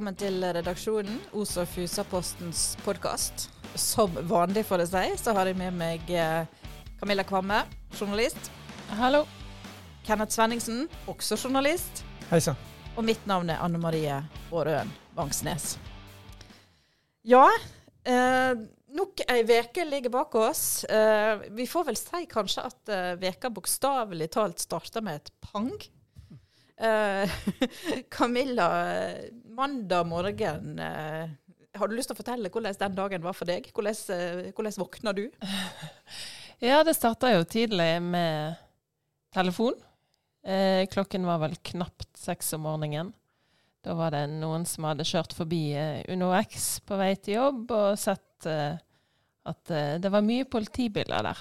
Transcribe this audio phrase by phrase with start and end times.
[0.00, 3.50] velkommen til redaksjonen, Os og Fusa-postens podkast.
[3.76, 6.46] Som vanlig, får jeg si, så har jeg med meg eh,
[6.96, 7.58] Camilla Kvamme,
[7.92, 8.48] journalist.
[8.96, 9.26] Hallo.
[10.06, 12.00] Kenneth Svenningsen, også journalist.
[12.30, 12.56] Hei sann.
[12.96, 14.16] Og mitt navn er Anne Marie
[14.48, 14.88] Aarøen
[15.18, 15.74] Vangsnes.
[17.28, 17.44] Ja,
[18.08, 18.56] eh,
[18.96, 20.64] nok ei veke ligger bak oss.
[20.88, 25.74] Eh, vi får vel si kanskje at eh, veka bokstavelig talt starta med et pang.
[26.80, 27.30] Eh,
[28.16, 28.68] Camilla,
[29.44, 31.28] mandag morgen uh,
[31.76, 33.68] Har du lyst til å fortelle hvordan den dagen var for deg?
[33.76, 35.26] Hvordan, uh, hvordan våkna du?
[36.60, 38.58] Ja, det starta jo tidlig med
[39.32, 39.78] telefon.
[40.44, 43.14] Eh, klokken var vel knapt seks om morgenen.
[43.80, 46.28] Da var det noen som hadde kjørt forbi eh, Uno
[46.84, 48.76] på vei til jobb og sett eh,
[49.48, 49.72] at
[50.04, 51.40] det var mye politibiler der.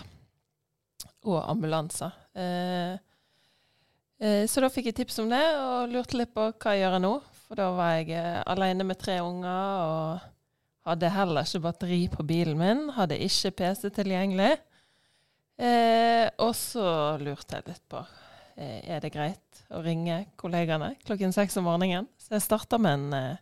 [1.27, 2.15] Og ambulanser.
[2.31, 2.95] Eh,
[4.19, 7.13] så da fikk jeg tips om det, og lurte litt på hva jeg gjør nå.
[7.49, 12.25] For da var jeg eh, alene med tre unger og hadde heller ikke batteri på
[12.29, 12.83] bilen min.
[12.93, 14.51] Hadde ikke PC tilgjengelig.
[15.57, 16.85] Eh, og så
[17.19, 18.03] lurte jeg litt på
[18.55, 22.05] eh, er det greit å ringe kollegaene klokken seks om morgenen.
[22.21, 23.41] Så jeg starta med en, eh,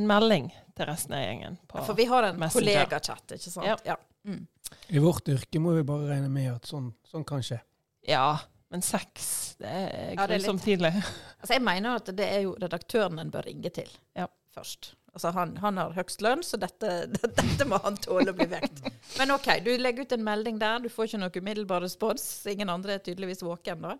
[0.00, 1.58] en melding til resten av gjengen.
[1.70, 3.70] På, For vi har en kollegachat, ikke sant?
[3.70, 3.78] Ja.
[3.86, 3.96] Ja.
[4.26, 4.42] Mm.
[4.90, 7.62] I vårt yrke må vi bare regne med at sånn, sånn kan skje.
[8.10, 8.40] ja,
[8.70, 10.92] men seks, det er Ja, grusomt tidlig.
[11.40, 14.26] Altså, jeg mener at det er jo redaktøren en bør ringe til Ja.
[14.54, 14.92] først.
[15.14, 18.84] Altså, han, han har høgst lønn, så dette, dette må han tåle å bli vekt.
[19.18, 22.28] Men OK, du legger ut en melding der, du får ikke noe umiddelbar respons.
[22.46, 23.96] Ingen andre er tydeligvis våken da.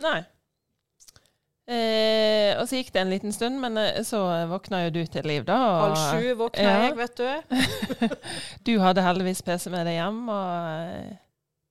[0.00, 0.22] Nei.
[1.68, 5.26] Eh, og så gikk det en liten stund, men eh, så våkna jo du til
[5.28, 5.56] liv, da.
[5.82, 6.78] Halv sju våkner Ja.
[6.86, 8.08] jeg, vet du.
[8.70, 10.48] Du hadde heldigvis PC med deg hjem og
[10.80, 11.18] eh,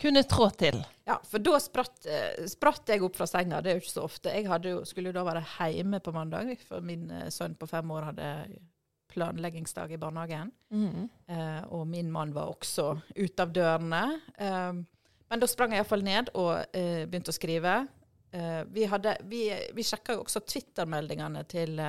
[0.01, 0.79] kunne trå til.
[1.07, 3.61] Ja, for da spratt, eh, spratt jeg opp fra senga.
[3.61, 4.33] Det er jo ikke så ofte.
[4.33, 7.91] Jeg jo, skulle jo da være hjemme på mandag, for min eh, sønn på fem
[7.91, 8.27] år hadde
[9.13, 10.51] planleggingsdag i barnehagen.
[10.69, 11.09] Mm.
[11.27, 14.03] Eh, og min mann var også ute av dørene.
[14.37, 14.73] Eh,
[15.27, 17.79] men da sprang jeg iallfall ned og eh, begynte å skrive.
[18.31, 21.81] Eh, vi hadde, vi, vi sjekka jo også Twitter-meldingene til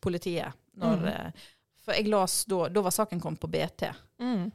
[0.00, 0.56] politiet.
[0.80, 1.44] Når, mm.
[1.84, 3.90] for jeg las da, da var saken kommet på BT.
[4.18, 4.48] Mm.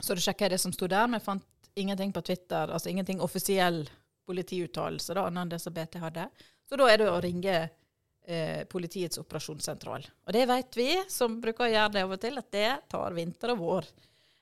[0.00, 1.46] Så da sjekka jeg det som sto der, men fant
[1.78, 2.72] ingenting på Twitter.
[2.72, 3.84] Altså ingenting offisiell
[4.26, 6.26] politiuttalelse, da, annet enn det som BT hadde.
[6.68, 10.06] Så da er det å ringe eh, politiets operasjonssentral.
[10.26, 13.16] Og det vet vi, som bruker å gjøre det av og til, at det tar
[13.16, 13.90] vinter og vår.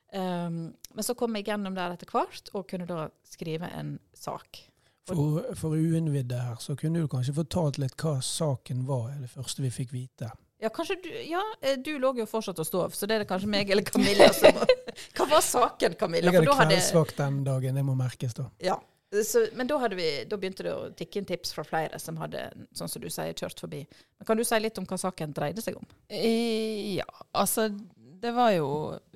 [0.09, 0.61] Um,
[0.97, 4.63] men så kom jeg gjennom der etter hvert, og kunne da skrive en sak.
[5.09, 9.65] For, for uinnvidde her, så kunne du kanskje fortalt litt hva saken var, det første
[9.65, 10.31] vi fikk vite.
[10.59, 13.31] Ja, kanskje du Ja, eh, du lå jo fortsatt og stov, så det er det
[13.31, 14.59] kanskje meg eller Camilla som
[15.17, 16.33] Hva var saken, Camilla?
[16.33, 18.49] Jeg hadde kveldsvakt den dagen, det må merkes da.
[18.65, 18.79] Ja.
[19.25, 22.19] Så, men da, hadde vi, da begynte det å tikke inn tips fra flere som
[22.21, 22.43] hadde,
[22.77, 23.79] sånn som du sier, kjørt forbi.
[24.19, 25.87] Men kan du si litt om hva saken dreide seg om?
[26.13, 27.71] Eh, Ja, altså
[28.19, 28.69] det var jo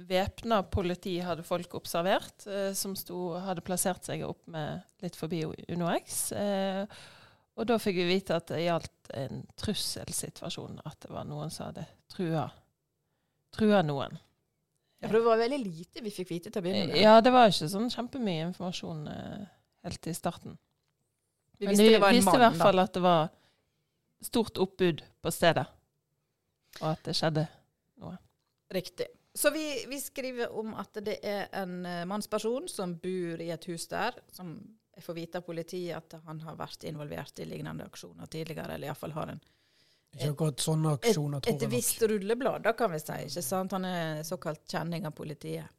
[0.08, 5.42] væpna politi hadde folk observert, eh, som sto, hadde plassert seg opp med litt forbi
[5.74, 6.20] Uno X.
[6.38, 6.86] Eh,
[7.52, 11.68] og da fikk vi vite at det gjaldt en trusselsituasjon, at det var noen som
[11.68, 12.46] hadde trua,
[13.52, 14.16] trua noen.
[15.02, 17.00] Ja, for det var veldig lite vi fikk vite til å begynne med.
[17.02, 19.46] Ja, det var ikke sånn kjempemye informasjon eh,
[19.84, 20.56] helt i starten.
[21.58, 23.32] vi Men visste var en visste i hvert fall at det var
[24.22, 25.66] stort oppbud på stedet,
[26.80, 27.48] og at det skjedde.
[28.00, 28.14] noe.
[28.72, 29.08] Riktig.
[29.34, 33.68] Så vi, vi skriver om at det er en eh, mannsperson som bor i et
[33.68, 34.54] hus der, som
[34.96, 38.90] jeg får vite av politiet at han har vært involvert i lignende aksjoner tidligere, eller
[38.90, 39.42] iallfall har en
[40.20, 43.14] akkurat sånne aksjoner, et, et visst rulleblad, da kan vi si.
[43.30, 43.72] ikke sant?
[43.72, 45.78] Han er såkalt kjenning av politiet.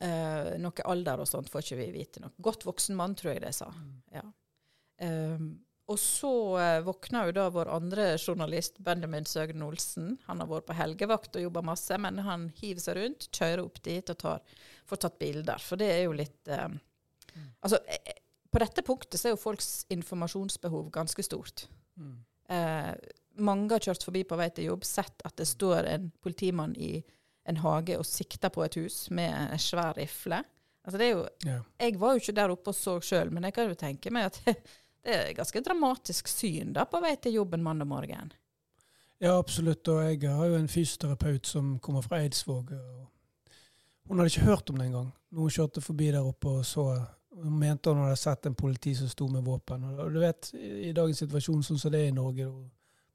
[0.00, 2.32] Uh, noe alder og sånt får ikke vi vite noe.
[2.40, 3.68] Godt voksen mann, tror jeg de sa.
[4.14, 4.22] Ja.
[5.04, 5.50] Um,
[5.90, 10.14] og så uh, våkna jo da vår andre journalist, Benjamin Søgen Olsen.
[10.24, 13.82] Han har vært på helgevakt og jobba masse, men han hiver seg rundt, kjører opp
[13.84, 14.56] dit og tar,
[14.88, 15.60] får tatt bilder.
[15.60, 16.70] For det er jo litt eh,
[17.60, 18.16] Altså, eh,
[18.50, 21.68] på dette punktet så er jo folks informasjonsbehov ganske stort.
[22.00, 22.18] Mm.
[22.50, 22.92] Eh,
[23.40, 26.96] mange har kjørt forbi på vei til jobb, sett at det står en politimann i
[27.48, 30.42] en hage og sikter på et hus med en svær rifle.
[30.84, 31.64] Altså det er jo, yeah.
[31.78, 34.30] jeg var jo ikke der oppe og så sjøl, men jeg kan jo tenke meg
[34.30, 34.40] at
[35.04, 38.32] det er et ganske dramatisk syn da på vei til jobben mandag morgen.
[39.20, 39.88] ja, absolutt.
[39.88, 42.72] Og jeg har jo en fysioterapeut som kommer fra Eidsvåg.
[44.08, 45.10] Hun hadde ikke hørt om det engang.
[45.36, 46.86] Hun kjørte forbi der oppe og så
[47.44, 49.84] mente hun hadde sett en politi som sto med våpen.
[49.94, 52.68] Og du vet, i dagens situasjon sånn som det er i Norge, og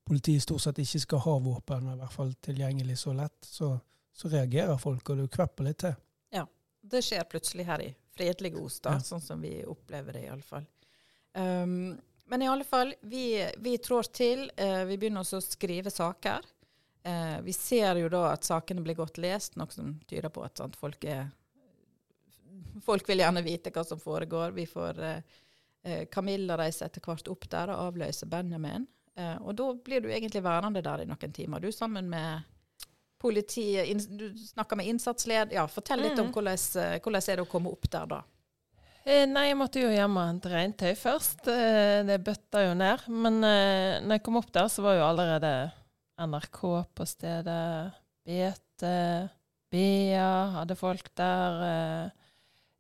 [0.05, 3.75] politiet stort sett ikke skal ha våpen, i hvert fall tilgjengelig så lett, så,
[4.13, 5.95] så reagerer folk, og du kvepper litt til.
[6.85, 8.99] Det skjer plutselig her i fredelige Os, Ja.
[8.99, 10.65] sånn som vi opplever det iallfall.
[11.33, 14.51] Um, men i alle fall, vi, vi trår til.
[14.57, 16.45] Eh, vi begynner å skrive saker.
[17.03, 20.57] Eh, vi ser jo da at sakene blir godt lest, noe som tyder på at
[20.57, 21.27] sant, folk er
[22.83, 24.51] Folk vil gjerne vite hva som foregår.
[24.57, 25.39] Vi får eh,
[25.85, 28.87] eh Camilla reiser etter hvert opp der og avløser Benjamin.
[29.15, 32.43] Eh, og da blir du egentlig værende der i noen timer, du sammen med
[33.21, 33.87] politiet.
[34.09, 35.53] du snakker med innsatsled.
[35.55, 36.33] Ja, fortell litt om mm.
[36.35, 38.21] hvordan, eh, hvordan er det å komme opp der da.
[39.05, 41.45] Eh, nei, jeg måtte jo hjem og hente regntøy først.
[41.45, 43.07] Det bøtta jo ned.
[43.07, 45.53] Men når jeg kom opp der, så var jo allerede
[46.19, 46.61] NRK
[46.97, 47.95] på stedet.
[48.25, 48.91] BT,
[49.71, 52.11] BA hadde folk der.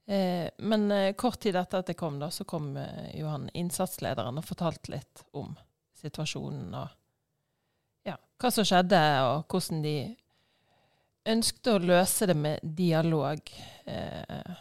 [0.05, 0.83] Men
[1.17, 5.23] kort tid etter at jeg kom, da, så kom jo han innsatslederen og fortalte litt
[5.33, 5.55] om
[5.97, 6.91] situasjonen og
[8.05, 9.95] ja, hva som skjedde, og hvordan de
[11.33, 13.49] ønsket å løse det med dialog.
[13.89, 14.53] Eh,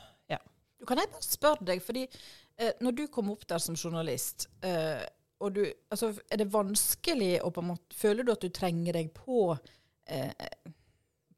[0.85, 4.51] du kan jeg bare spørre deg, fordi eh, når du kom opp der som journalist,
[4.61, 5.01] eh,
[5.41, 8.99] og du, altså, er det vanskelig å på en måte Føler du at du trenger
[8.99, 9.47] deg på
[10.05, 10.61] eh,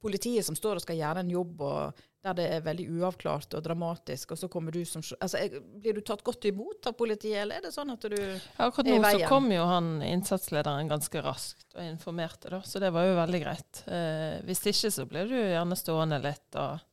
[0.03, 3.63] politiet som står og skal gjøre en jobb, og der det er veldig uavklart og
[3.65, 5.41] dramatisk, og så kommer du som altså,
[5.81, 8.91] Blir du tatt godt imot av politiet, eller er det sånn at du ja, Akkurat
[8.91, 13.17] nå så kom jo han innsatslederen ganske raskt og informerte, da, så det var jo
[13.21, 13.83] veldig greit.
[13.87, 16.85] Eh, hvis ikke så blir du gjerne stående litt og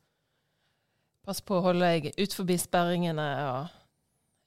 [1.24, 3.80] Pass på å holde deg ut forbi sperringene og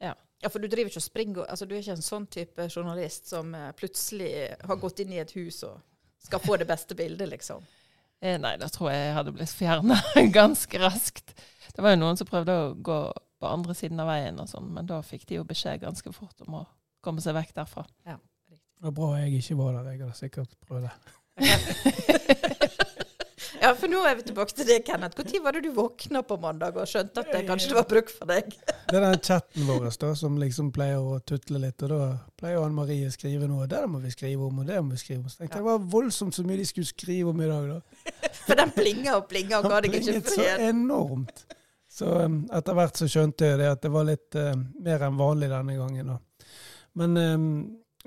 [0.05, 0.13] ja.
[0.43, 3.31] Ja, for du driver ikke og springer altså Du er ikke en sånn type journalist
[3.33, 5.81] som eh, plutselig har gått inn i et hus og
[6.27, 7.65] skal få det beste bildet, liksom?
[8.25, 9.99] Eh, nei, da tror jeg jeg hadde blitt fjerna
[10.39, 11.35] ganske raskt.
[11.77, 13.01] Det var jo noen som prøvde å gå
[13.37, 16.41] på andre siden av veien og sånn, men da fikk de jo beskjed ganske fort
[16.47, 16.65] om å
[17.05, 17.85] komme seg vekk derfra.
[18.09, 18.17] Ja.
[18.49, 19.93] Det var bra jeg ikke var der.
[19.93, 22.83] Jeg hadde sikkert prøvd det.
[23.61, 25.19] Ja, for nå er vi tilbake til det, Kenneth.
[25.19, 28.13] Når var det du våkna på mandag og skjønte at det kanskje det var bruk
[28.13, 28.53] for deg?
[28.87, 32.03] Det er den chatten vår da, som liksom pleier å tutle litt, og da
[32.39, 33.67] pleier Anne Marie å skrive noe.
[33.67, 35.31] Det må vi skrive om, og det må vi skrive om.
[35.33, 38.13] Så tenkte jeg, Det var voldsomt så mye de skulle skrive om i dag, da.
[38.47, 40.37] For den plinga og plinga og ga deg ikke fred.
[40.37, 41.43] Så enormt.
[41.97, 44.53] Så um, etter hvert så skjønte jeg det at det var litt uh,
[44.85, 46.15] mer enn vanlig denne gangen.
[46.15, 46.53] da.
[47.01, 47.51] Men um,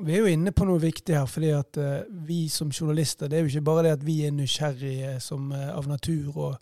[0.05, 1.25] vi er jo inne på noe viktig her.
[1.25, 4.31] fordi at uh, vi som journalister, det er jo ikke bare det at vi er
[4.31, 6.57] nysgjerrige som, uh, av natur, og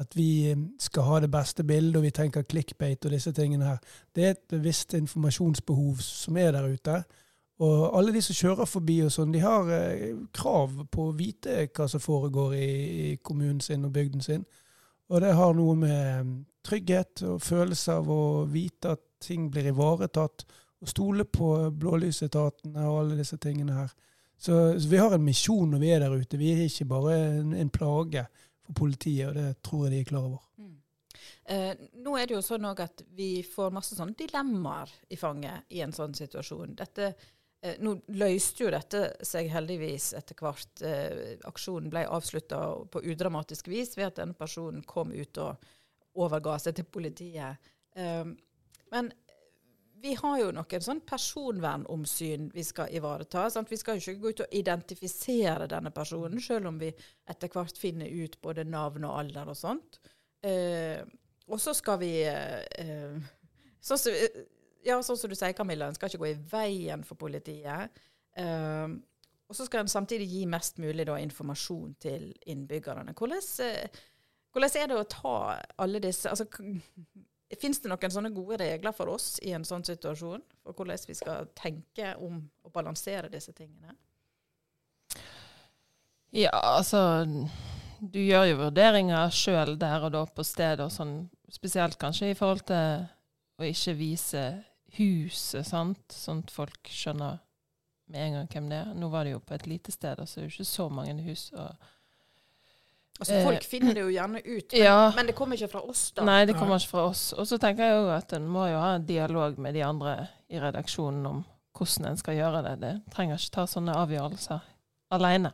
[0.00, 3.66] at vi eh, skal ha det beste bildet, og vi tenker clickbait og disse tingene
[3.66, 3.80] her.
[4.16, 7.02] Det er et bevisst informasjonsbehov som er der ute.
[7.60, 11.66] Og alle de som kjører forbi og sånn, de har uh, krav på å vite
[11.68, 12.70] hva som foregår i,
[13.10, 14.46] i, kommunen sin og bygden sin.
[15.10, 16.32] Og det har noe med
[16.64, 20.46] trygghet og følelse av å vite at ting blir ivaretatt
[20.80, 23.90] å stole på blålysetatene og alle disse tingene her.
[24.40, 26.38] Så, så, vi har en misjon når vi er der ute.
[26.40, 28.22] Vi er ikke bare en, en plage
[28.64, 30.46] for politiet, og det tror jeg de er klar over.
[30.56, 30.78] Mm.
[31.52, 35.82] Eh, nå er det jo sånn at vi får masse sånne dilemmaer i fanget i
[35.84, 36.72] en sånn situasjon.
[36.78, 37.10] Dette,
[37.60, 40.84] eh, nå løste jo dette seg heldigvis etter hvert.
[40.88, 45.68] Eh, aksjonen ble avslutta på udramatisk vis ved at denne personen kom ut og
[46.16, 47.72] overga seg til politiet.
[47.92, 48.24] Eh,
[48.90, 49.12] men
[50.00, 53.46] vi har jo noen sånn personvernomsyn vi skal ivareta.
[53.52, 53.70] Sant?
[53.70, 56.90] Vi skal jo ikke gå ut og identifisere denne personen, selv om vi
[57.30, 60.00] etter hvert finner ut både navn og alder og sånt.
[60.46, 61.02] Eh,
[61.50, 63.18] og så skal vi eh,
[63.82, 64.16] sånn, som,
[64.86, 68.00] ja, sånn som du sier, Camilla, en skal ikke gå i veien for politiet.
[68.38, 68.98] Eh,
[69.50, 73.16] og så skal en samtidig gi mest mulig da, informasjon til innbyggerne.
[73.18, 74.02] Hvordan, eh,
[74.54, 75.38] hvordan, er det å ta
[75.82, 76.46] alle disse altså,
[77.58, 81.16] Fins det noen sånne gode regler for oss i en sånn situasjon, for hvordan vi
[81.18, 83.96] skal tenke om å balansere disse tingene?
[86.30, 87.26] Ja, altså
[88.00, 92.62] Du gjør jo vurderinger sjøl der og da på stedet, sånn, spesielt kanskje i forhold
[92.70, 93.02] til
[93.60, 94.44] å ikke vise
[94.96, 96.00] huset, sant?
[96.14, 97.42] sånn at folk skjønner
[98.10, 98.94] med en gang hvem det er.
[98.96, 100.88] Nå var det jo på et lite sted, og så det er jo ikke så
[100.88, 101.50] mange hus.
[101.52, 101.74] og
[103.20, 105.12] Altså Folk finner det jo gjerne ut, men, ja.
[105.16, 106.24] men, det kommer ikke fra oss, da.
[106.24, 107.24] Nei, det kommer ikke fra oss.
[107.36, 110.14] Og så tenker jeg òg at en må jo ha en dialog med de andre
[110.48, 111.42] i redaksjonen om
[111.76, 112.76] hvordan en skal gjøre det.
[112.80, 114.64] Det trenger ikke ta sånne avgjørelser
[115.12, 115.52] alene.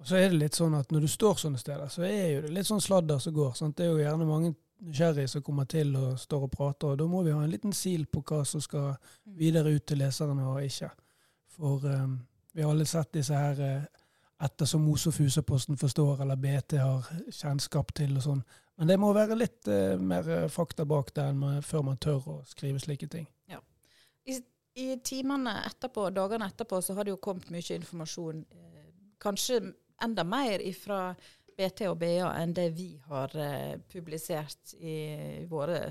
[0.00, 2.40] Og så er det litt sånn at når du står sånne steder, så er jo
[2.46, 3.52] det litt sånn sladder som går.
[3.56, 3.76] Sant?
[3.76, 7.06] Det er jo gjerne mange nysgjerrige som kommer til og står og prater, og da
[7.08, 9.36] må vi ha en liten sil på hva som skal mm.
[9.38, 10.90] videre ut til leserne og ikke.
[11.56, 12.18] For um,
[12.52, 14.04] vi har alle sett disse her uh,
[14.42, 18.42] ettersom Mos og forstår, eller BT har kjennskap til og sånn.
[18.76, 22.28] Men det må være litt uh, mer eh, fakta bak det man, før man tør
[22.28, 23.24] å skrive slike ting.
[23.48, 23.62] Ja.
[24.28, 24.36] I,
[24.76, 28.44] I, timene etterpå, dagene etterpå så har det jo kommet mye informasjon.
[28.52, 28.86] Eh,
[29.22, 29.62] kanskje
[30.04, 31.00] enda mer fra
[31.56, 35.86] BT og BA enn det vi har eh, publisert i våre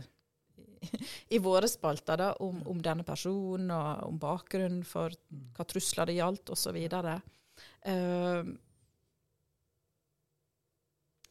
[1.34, 5.48] i våre spalter da, om, om, denne personen, og om bakgrunnen for Mm.
[5.58, 6.78] hva trusler det gjaldt, osv.
[7.86, 8.56] Uh,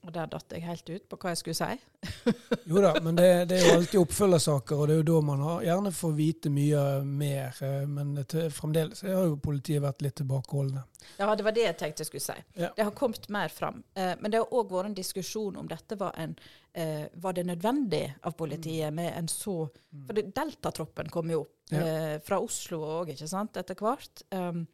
[0.04, 1.76] og der datt jeg helt ut på hva jeg skulle si.
[2.68, 5.44] Jo da, men det, det er jo alltid oppfølgersaker, og det er jo da man
[5.44, 7.56] har, gjerne får vite mye mer.
[7.64, 10.82] eh, Men til, fremdeles har jo politiet vært litt tilbakeholdne.
[11.16, 12.36] Ja, det var det jeg tenkte jeg skulle si.
[12.60, 12.70] Ja.
[12.76, 13.80] Det har kommet mer fram.
[13.96, 16.36] Eh, men det har òg vært en diskusjon om dette var, en,
[16.76, 19.56] eh, var det nødvendig av politiet med en så
[20.04, 24.26] For Deltatroppen kom jo opp eh, fra Oslo òg, ikke sant, etter hvert.
[24.36, 24.66] Um,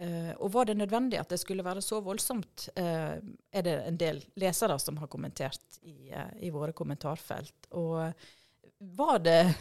[0.00, 3.16] eh, og var det nødvendig at det skulle være så voldsomt, uh,
[3.52, 7.70] er det en del lesere som har kommentert i, uh, i våre kommentarfelt.
[7.78, 8.12] Og
[8.96, 9.54] var det,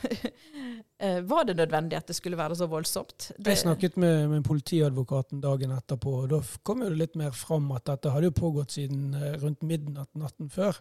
[1.32, 3.32] var det nødvendig at det skulle være så voldsomt?
[3.38, 7.68] Det, Jeg snakket med, med politiadvokaten dagen etterpå, og da kom det litt mer fram
[7.76, 9.12] at dette hadde jo pågått siden
[9.44, 10.80] rundt midnatt natten før.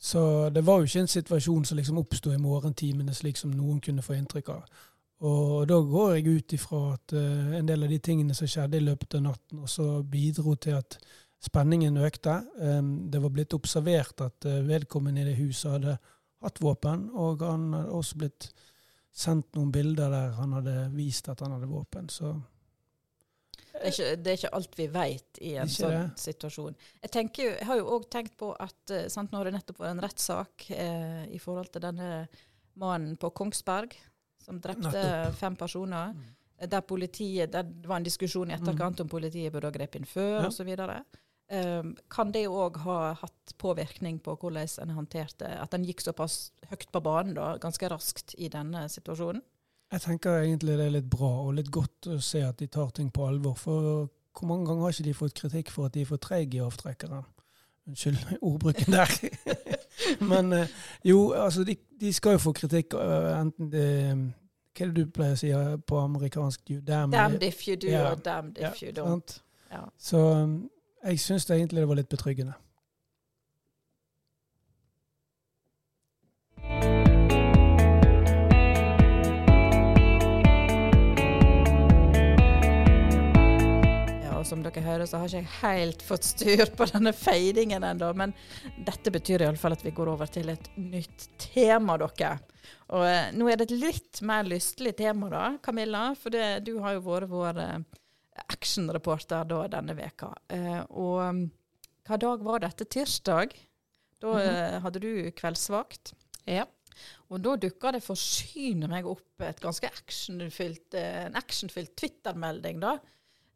[0.00, 3.82] Så det var jo ikke en situasjon som liksom oppsto i morgentimene, slik som noen
[3.84, 4.62] kunne få inntrykk av.
[5.20, 8.78] Og da går jeg ut ifra at uh, en del av de tingene som skjedde
[8.78, 10.96] i løpet av natten, også bidro til at
[11.40, 12.38] spenningen økte.
[12.56, 15.98] Um, det var blitt observert at uh, vedkommende i det huset hadde
[16.40, 18.48] hatt våpen, og han hadde også blitt
[19.12, 22.08] sendt noen bilder der han hadde vist at han hadde våpen.
[22.08, 22.32] Så
[23.70, 26.04] Det er, ikke, det er ikke alt vi vet i en sånn det.
[26.22, 26.76] situasjon.
[27.02, 29.82] Jeg, tenker, jeg har jo òg tenkt på at eh, sant, nå har det nettopp
[29.82, 32.10] vært en rettssak eh, i forhold til denne
[32.80, 33.94] mannen på Kongsberg
[34.44, 36.14] som drepte fem personer.
[36.58, 40.04] eh, Der politiet, der var en diskusjon i etterkant om politiet burde ha grepet inn
[40.06, 40.42] før Mm.
[40.42, 40.48] Ja.
[40.48, 41.04] osv.
[41.52, 46.52] Um, kan det òg ha hatt påvirkning på hvordan en håndterte At en gikk såpass
[46.70, 49.42] høyt på banen da, ganske raskt i denne situasjonen?
[49.90, 52.90] jeg tenker egentlig det er litt bra og litt godt å se at de tar
[52.94, 53.56] ting på alvor.
[53.58, 56.54] For hvor mange ganger har ikke de fått kritikk for at de er for treige
[56.54, 57.24] i avtrekkeren?
[57.88, 59.08] Unnskyld ordbruken der.
[60.32, 60.68] Men eh,
[61.04, 63.88] jo, altså de, de skal jo få kritikk eh, enten det
[64.70, 66.60] Hva er det du pleier å si eh, på amerikansk?
[66.70, 68.12] You damn, Damned if you do, yeah.
[68.12, 69.42] or damned if yeah, you don't.
[69.70, 69.84] Ja.
[69.98, 70.24] Så
[71.04, 72.56] jeg syns egentlig det var litt betryggende.
[84.50, 88.10] Som dere hører, så har ikke jeg helt fått styr på denne feidingen ennå.
[88.18, 88.34] Men
[88.86, 92.36] dette betyr iallfall at vi går over til et nytt tema, dere.
[92.90, 96.10] Og eh, nå er det et litt mer lystelig tema, da, Camilla.
[96.18, 97.78] For det, du har jo vært vår eh,
[98.48, 100.32] actionreporter da denne veka.
[100.52, 101.44] Eh, og um,
[102.08, 102.88] hva dag var dette?
[102.90, 103.54] Tirsdag?
[104.20, 106.14] Da eh, hadde du kveldsvakt.
[106.50, 106.66] Ja.
[107.30, 112.96] Og da dukka det forsyne meg opp et ganske actionfylt, en actionfylt Twitter-melding da,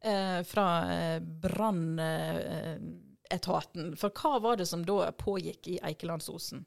[0.03, 3.95] eh, fra eh, brannetaten.
[3.97, 6.65] For hva var det som da pågikk i Eikelandsosen?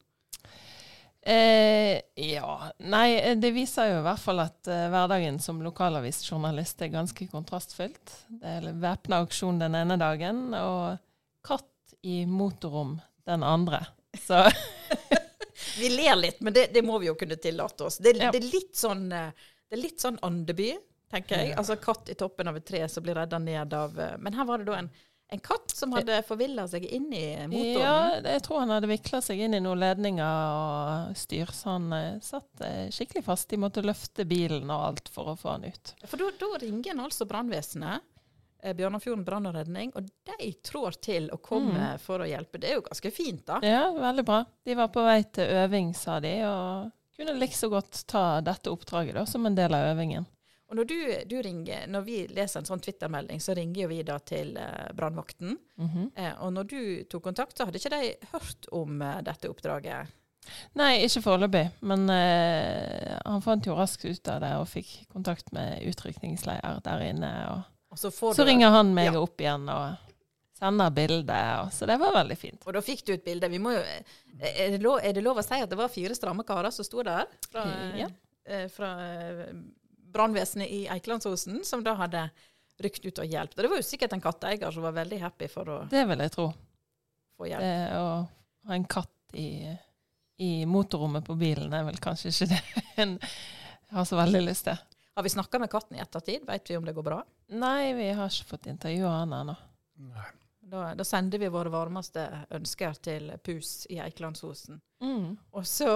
[1.28, 2.72] Eh, ja.
[2.78, 7.26] Nei, eh, det viser jo i hvert fall at eh, hverdagen som lokalavisjournalist er ganske
[7.28, 8.14] kontrastfylt.
[8.28, 10.96] Det er væpna aksjon den ene dagen, og
[11.44, 13.82] katt i motorrom den andre.
[14.16, 14.44] Så
[15.78, 17.98] Vi ler litt, men det, det må vi jo kunne tillate oss.
[18.02, 18.30] Det, Ja.
[18.32, 19.30] det, er, litt sånn, eh,
[19.68, 20.72] det er litt sånn Andeby,
[21.10, 21.52] tenker jeg.
[21.58, 24.44] Altså katt i toppen av et tre som blir redda ned av eh, Men her
[24.48, 24.90] var det da en,
[25.28, 27.80] en katt som hadde forvilla seg inn i motoren.
[27.82, 27.96] ja,
[28.34, 32.20] jeg tror han hadde vikla seg inn i noen ledninger og styr, så han eh,
[32.24, 33.48] satt eh, skikkelig fast.
[33.50, 35.94] De måtte løfte bilen og alt for å få han ut.
[36.04, 38.06] For da, da ringer en altså brannvesenet,
[38.62, 42.60] eh, Bjørnafjorden brann og redning, og de trår til og kommer for å hjelpe.
[42.60, 43.60] Det er jo ganske fint, da.
[43.64, 44.42] Ja, veldig bra.
[44.64, 46.88] De var på vei til øving, sa de, og
[47.18, 50.24] kunne likså godt ta dette oppdraget da, som en del av øvingen.
[50.68, 50.96] Og når du,
[51.30, 54.90] du ringer, når vi leser en sånn Twitter-melding, så ringer jo vi da til eh,
[54.96, 55.54] brannvakten.
[55.80, 56.10] Mhm.
[56.14, 60.12] Eh, og når du tok kontakt, så hadde ikke de hørt om eh, dette oppdraget.
[60.80, 65.50] Nei, ikke foreløpig, men eh, han fant jo raskt ut av det og fikk kontakt
[65.56, 67.32] med utrykningsleier der inne.
[67.54, 67.64] Og
[67.96, 69.20] Og så, får så du, ringer han meg Ja.
[69.20, 69.96] opp igjen og
[70.58, 72.64] sender bilde, og, så det var veldig fint.
[72.66, 73.48] Og da fikk du et bilde.
[73.48, 75.88] Vi må jo, eh, er, det lov, er det lov å si at det var
[75.92, 77.24] fire stramme karer som sto der?
[77.52, 77.64] Fra,
[77.96, 78.08] Ja.
[78.44, 79.52] eh, fra eh,
[80.12, 82.24] brannvesenet i Eikelandsosen, som da hadde
[82.82, 83.58] rykt ut og hjulpet.
[83.58, 86.22] Og det var jo sikkert en katteeier som var veldig happy for å Det vil
[86.24, 86.48] jeg tro.
[87.38, 87.64] få hjelp.
[87.64, 88.08] Det å
[88.68, 89.48] ha en katt i,
[90.42, 92.60] i motorrommet på bilen er vel kanskje ikke det
[93.04, 93.18] en
[93.92, 94.78] har så veldig lyst til.
[95.18, 96.44] Har vi snakka med katten i ettertid?
[96.46, 97.22] Vet vi om det går bra?
[97.58, 99.56] Nei, vi har ikke fått intervjua han ennå.
[100.12, 100.28] Nei.
[100.68, 104.80] Da, da sender vi våre varmeste ønsker til Pus i Eikelandsosen.
[105.00, 105.30] Mm.
[105.56, 105.92] Og så,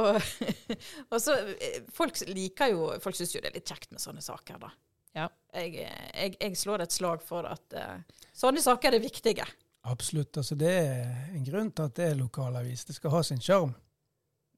[1.12, 4.23] og så eh, Folk liker jo Folk syns jo det er litt kjekt med sånne
[4.23, 4.71] saker, da.
[5.19, 5.26] Ja.
[5.52, 9.45] Jeg, jeg, jeg slår et slag for at uh, sånne saker er viktige.
[9.91, 10.38] Absolutt.
[10.41, 12.87] altså Det er en grunn til at det er lokalavis.
[12.88, 13.75] Det skal ha sin sjarm.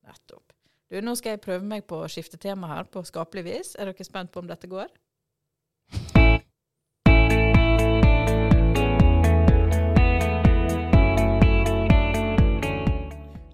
[0.06, 0.52] Nettopp.
[0.92, 3.72] Du, nå skal jeg prøve meg på å skifte tema her på skapelig vis.
[3.74, 4.92] Er dere spent på om dette går?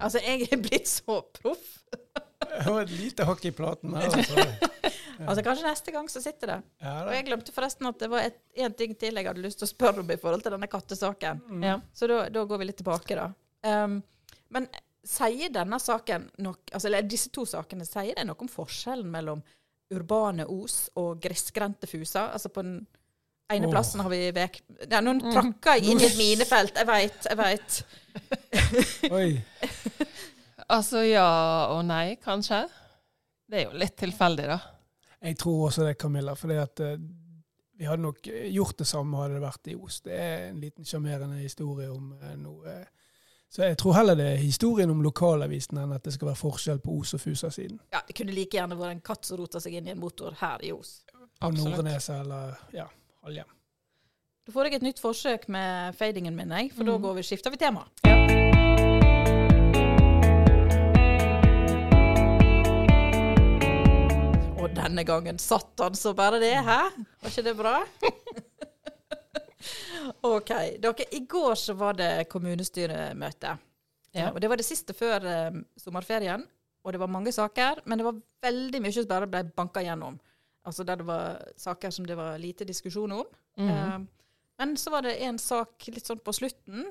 [0.01, 1.77] Altså, jeg er blitt så proff.
[2.41, 4.11] Det var et lite hakk i platen her.
[4.11, 4.47] Altså.
[5.21, 6.59] Altså, Kanskje neste gang så sitter det.
[6.81, 9.69] Ja, Og jeg glemte forresten at det var én ting til jeg hadde lyst til
[9.69, 11.43] å spørre om i forhold til denne kattesaken.
[11.45, 11.67] Mm.
[11.67, 11.75] Ja.
[11.93, 13.27] Så da, da går vi litt tilbake, da.
[13.85, 13.99] Um,
[14.57, 14.69] men
[15.07, 19.45] sier denne saken nok, altså, eller disse to sakene, sier det noe om forskjellen mellom
[19.93, 22.33] urbane os og gressgrendte fuser?
[22.33, 22.81] Altså på den
[23.51, 23.73] ene oh.
[23.75, 24.61] plassen har vi vek...
[24.87, 27.81] Ja, nå tråkker jeg inn i et minefelt, jeg veit, jeg veit.
[29.11, 29.33] Oi.
[30.71, 31.27] Altså ja
[31.75, 32.61] og nei, kanskje.
[33.51, 34.59] Det er jo litt tilfeldig, da.
[35.27, 36.37] Jeg tror også det, Camilla.
[36.39, 38.23] For vi hadde nok
[38.55, 39.99] gjort det samme hadde det vært i Os.
[40.05, 42.77] Det er en liten sjarmerende historie om uh, noe
[43.51, 46.79] Så jeg tror heller det er historien om lokalavisen enn at det skal være forskjell
[46.85, 47.81] på Os og Fusa-siden.
[47.91, 50.39] Ja, det kunne like gjerne vært en katt som rota seg inn i en motor
[50.39, 51.01] her i Os.
[51.41, 51.65] Absolutt.
[51.67, 52.87] Nordneset eller ja,
[53.27, 53.51] Halhjem.
[54.51, 57.03] Da får jeg et nytt forsøk med fadingen min, jeg, for da Mm.
[57.05, 57.85] går vi, skifter vi tema.
[58.05, 58.17] Ja.
[64.61, 66.81] Og denne gangen satt han så bare det, hæ?
[67.23, 67.75] Var ikke det bra?
[70.35, 70.51] OK.
[70.83, 73.55] Dere, I går så var det kommunestyremøte.
[74.17, 74.31] Ja.
[74.35, 76.45] Og det var det siste før eh, sommerferien.
[76.85, 80.17] Og det var mange saker, men det var veldig mye som bare ble banka gjennom.
[80.67, 83.25] Altså der det var saker som det var lite diskusjon om.
[83.57, 83.69] Mhm.
[83.71, 83.99] Eh,
[84.61, 86.85] men så var det en sak litt sånn på slutten.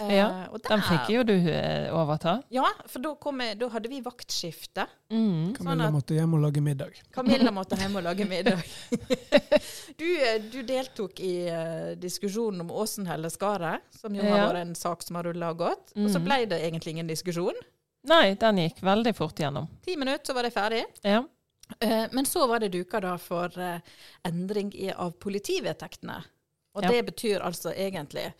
[0.00, 2.38] eh, Ja, og Den fikk jo du eh, overta.
[2.50, 4.86] Ja, for da, kom jeg, da hadde vi vaktskifte.
[5.12, 5.52] Mm.
[5.58, 6.96] Camilla at- måtte hjem og lage middag.
[7.12, 8.62] Camilla måtte hjem og lage middag.
[10.00, 15.02] Du, eh, du deltok i uh, diskusjonen om Åsen-Helleskaret, som jo har vært en sak
[15.04, 15.92] som har rulla godt.
[15.96, 16.24] Og så Mhm.
[16.24, 17.58] ble det egentlig ingen diskusjon.
[18.08, 19.68] Nei, den gikk veldig fort gjennom.
[19.84, 20.84] Ti minutter, så var det ferdig.
[21.04, 21.20] Ja.
[21.84, 23.78] Uh, Men så var det duka da for uh,
[24.24, 26.22] endring i, av politivedtektene.
[26.74, 26.90] Og Ja.
[26.92, 28.32] det betyr altså egentlig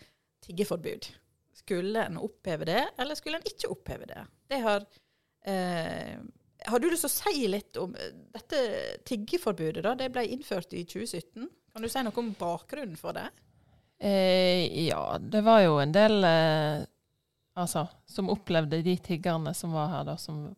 [0.45, 1.09] tiggeforbud.
[1.53, 4.23] Skulle en oppheve det, eller skulle en ikke oppheve det?
[4.49, 4.85] Det har
[5.45, 6.17] eh,
[6.65, 8.57] Har du lyst til å si litt om eh, dette
[9.09, 9.83] tiggeforbudet?
[9.83, 9.95] da?
[9.97, 11.47] Det ble innført i 2017.
[11.73, 13.27] Kan du si noe om bakgrunnen for det?
[14.01, 16.83] Eh, ja, det var jo en del eh,
[17.57, 20.55] altså, som opplevde de tiggerne som var her, da, som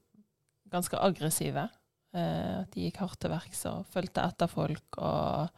[0.71, 1.67] ganske aggressive.
[2.13, 5.49] Eh, at de gikk hardt til verks og fulgte etter folk og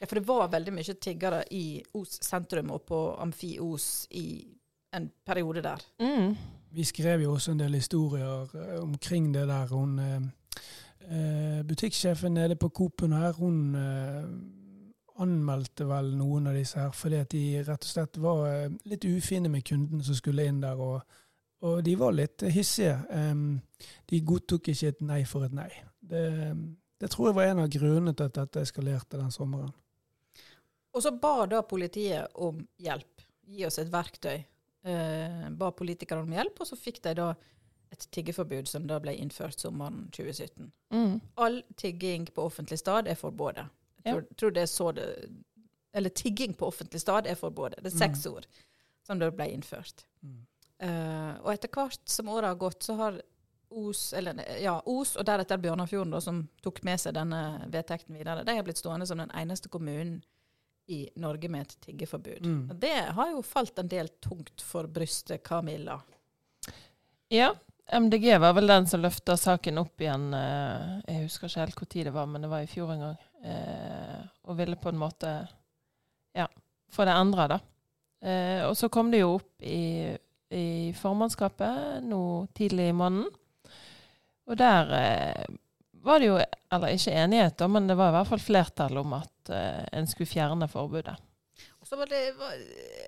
[0.00, 4.44] Ja, For det var veldig mye tiggere i Os sentrum og på Amfi Os i
[4.96, 5.80] en periode der.
[6.00, 6.36] mm,
[6.76, 9.66] Vi skrev jo også en del historier eh, omkring det der.
[9.72, 10.20] Hun, eh,
[11.08, 14.24] eh, butikksjefen nede på Coop-en her, hun eh,
[15.22, 19.04] anmeldte vel noen av disse her fordi at de rett og slett var eh, litt
[19.04, 20.76] ufine med kunden som skulle inn der.
[20.76, 21.00] Og,
[21.64, 22.98] og de var litt hissige.
[24.10, 25.70] De godtok ikke et nei for et nei.
[26.00, 26.26] Det,
[27.00, 29.72] det tror jeg var en av grunnene til at dette eskalerte den sommeren.
[30.96, 33.24] Og så ba da politiet om hjelp.
[33.46, 34.38] Gi oss et verktøy.
[34.86, 37.34] Eh, ba politikerne om hjelp, og så fikk de da
[37.92, 40.70] et tiggeforbud som da ble innført sommeren 2017.
[40.90, 43.60] mm, All tigging på offentlig stad er forbudt.
[44.04, 45.06] Jeg tror, tror det er så det
[45.96, 47.78] Eller tigging på offentlig stad er forbudt.
[47.82, 48.46] Det er seks ord
[49.06, 50.04] som da ble innført.
[50.78, 53.22] Eh, og etter hvert som året har gått, så har
[53.70, 58.44] Os, eller, ja, Os og deretter Bjørnafjorden, da, som tok med seg denne vedtekten videre,
[58.46, 60.20] de har blitt stående som den eneste kommunen
[60.88, 62.44] i Norge med et tiggeforbud.
[62.46, 62.70] Mm.
[62.80, 66.00] Det har jo falt en del tungt for brystet, Camilla.
[67.28, 67.54] Ja.
[67.92, 70.32] MDG var vel den som løfta saken opp igjen.
[70.34, 73.16] eh, Jeg husker ikke helt når det var, men det var i fjor en gang.
[73.44, 75.48] eh, Og ville på en måte
[76.34, 76.46] ja,
[76.90, 77.60] få det endra, da.
[78.22, 80.16] Eh, Og så kom det jo opp i,
[80.50, 83.30] i formannskapet nå tidlig i måneden.
[84.46, 84.90] Og der
[86.06, 86.36] var det jo,
[86.72, 90.30] eller ikke enighet, men det var i hvert fall flertall om at uh, en skulle
[90.30, 91.16] fjerne forbudet.
[91.86, 92.20] Så var det,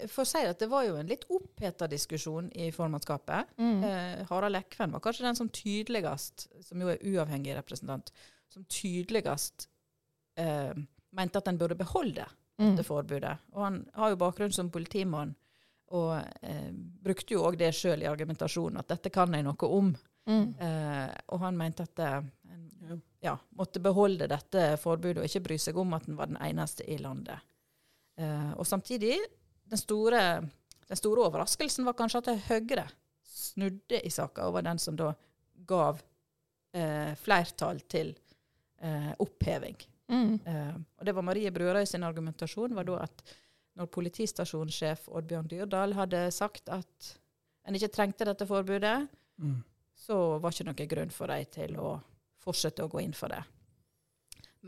[0.07, 3.57] For å si at det var jo en litt oppheta diskusjon i formannskapet.
[3.59, 3.81] Mm.
[3.85, 8.13] Eh, Harald Lekven var kanskje den som tydeligst, som jo er uavhengig representant,
[8.55, 9.67] som tydeligst
[10.39, 10.79] eh,
[11.11, 12.77] mente at en burde beholde Mm.
[12.77, 13.37] det forbudet.
[13.55, 15.35] Og han har jo bakgrunn som politimann,
[15.95, 19.93] og eh, brukte jo òg det sjøl i argumentasjonen, at dette kan jeg noe om.
[20.29, 20.49] Mm.
[20.61, 22.27] Eh, og han mente at eh, en
[23.21, 23.37] Ja.
[23.51, 26.99] måtte beholde dette forbudet, og ikke bry seg om at den var den eneste i
[27.03, 27.41] landet.
[28.19, 29.17] Eh, og samtidig,
[29.67, 30.21] den store,
[30.89, 32.87] den store overraskelsen var kanskje at Høyre
[33.27, 35.13] snudde i saka, og var den som da
[35.67, 35.99] gav
[36.75, 38.15] eh, flertall til
[38.81, 39.77] eh, oppheving.
[40.09, 40.39] Mm.
[40.47, 43.23] Eh, og det var Marie Brørøy sin argumentasjon var da at
[43.79, 47.11] når politistasjonssjef Oddbjørn Dyrdal hadde sagt at
[47.69, 49.61] en ikke trengte dette forbudet, Mm.
[49.95, 51.93] så var ikke noen grunn for dem til å
[52.43, 53.43] fortsette å gå inn for det.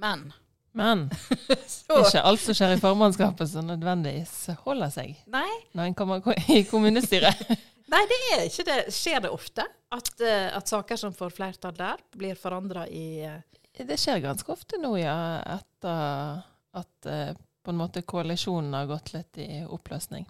[0.01, 0.31] Men
[0.73, 1.09] Men
[1.67, 6.23] så ikke alt som skjer i formannskapet som nødvendigvis holder seg Nei, når en kommer
[6.47, 7.43] i kommunestyret.
[7.93, 8.81] nei, det er ikke det.
[8.95, 13.41] Skjer det ofte at, eh, at saker som får flertall der, blir forandra i eh,
[13.83, 15.17] Det skjer ganske ofte nå, ja,
[15.59, 16.45] etter
[16.79, 20.29] at eh, på en måte koalisjonen har gått litt i oppløsning.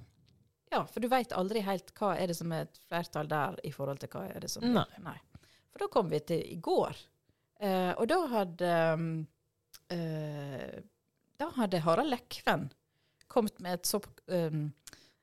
[0.70, 3.72] Ja, for du veit aldri helt hva er det som er et flertall der i
[3.74, 4.86] forhold til hva er det som Nei.
[5.02, 5.16] Nei.
[5.70, 6.96] For da kom vi til i går,
[7.60, 8.74] eh, og da hadde
[9.92, 10.80] eh,
[11.40, 12.68] Da hadde Harald Lekven
[13.30, 14.64] kommet med et så um,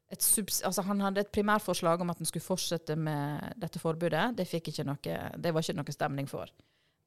[0.07, 4.37] et subs, altså Han hadde et primærforslag om at han skulle fortsette med dette forbudet.
[4.37, 4.47] Det,
[4.87, 6.51] noe, det var ikke noe stemning for.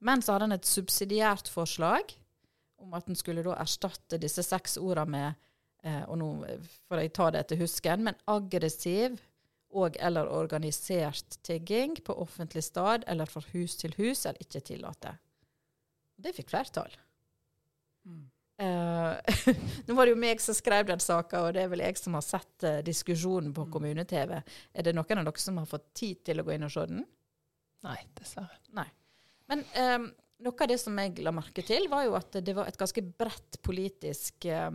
[0.05, 2.13] Men så hadde han et subsidiært forslag
[2.81, 5.49] om at han skulle da erstatte disse seks ordene med
[5.85, 6.31] eh, og nå
[6.89, 9.17] får jeg ta det etter husken, men aggressiv
[9.71, 15.15] og eller organisert tigging på offentlig stad eller fra hus til hus er ikke tillate.
[16.21, 16.93] Det fikk flertall.
[18.09, 18.25] Mm.
[18.61, 19.37] Eh,
[19.87, 22.19] nå var det jo meg som skrev den saka, og det er vel jeg som
[22.19, 23.73] har sett uh, diskusjonen på Mm.
[23.73, 24.35] kommune-TV.
[24.75, 26.85] Er det noen av dere som har fått tid til å gå inn og se
[26.91, 27.07] den?
[27.87, 28.59] Nei, dessverre.
[29.49, 30.11] Men um,
[30.45, 33.03] noe av det som jeg la merke til, var jo at det var et ganske
[33.03, 34.71] bredt politisk eh,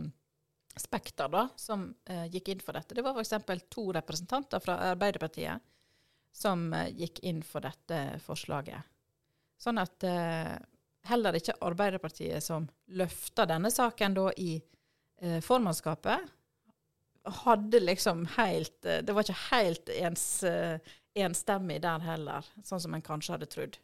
[0.76, 2.94] spekter da, som eh, gikk inn for dette.
[2.94, 3.64] Det var f.eks.
[3.72, 5.64] to representanter fra Arbeiderpartiet
[6.36, 8.92] som eh, gikk inn for dette forslaget.
[9.60, 10.56] Sånn at eh,
[11.08, 14.56] heller ikke Arbeiderpartiet som løfta denne saken da i
[15.22, 16.32] eh, formannskapet,
[17.26, 20.78] hadde liksom helt eh, Det var ikke helt ens, eh,
[21.16, 23.78] enstemmig der heller, sånn som en kanskje hadde trodd.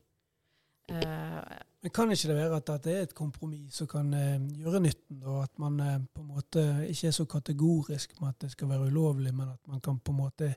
[0.93, 4.83] Eh, Men kan ikke det være at dette er et kompromiss som kan eh, gjøre
[4.85, 8.53] nytten, og at man eh, på en måte ikke er så kategorisk med at det
[8.53, 10.55] skal være ulovlig, men at man kan på en måte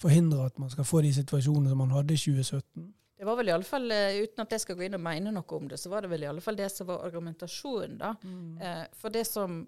[0.00, 2.90] forhindre at man skal få de situasjonene som man hadde i 2017?
[3.20, 5.56] det var vel i alle fall, Uten at jeg skal gå inn og mene noe
[5.58, 7.98] om det, så var det vel i alle fall det som var argumentasjonen.
[8.00, 8.14] da.
[8.64, 9.58] Eh, for, det som,